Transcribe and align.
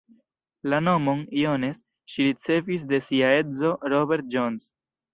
La 0.73 0.79
nomon 0.85 1.21
„Jones“ 1.41 1.83
ŝi 2.15 2.27
ricevis 2.31 2.91
de 2.95 3.03
sia 3.11 3.33
edzo 3.45 3.77
Robert 3.97 4.39
Jones. 4.39 4.71